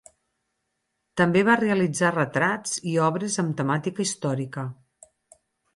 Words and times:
També 1.21 1.43
va 1.51 1.57
realitzar 1.61 2.11
retrats 2.17 2.75
i 2.93 2.97
obres 3.11 3.39
amb 3.45 3.55
temàtica 3.61 4.07
històrica. 4.07 4.71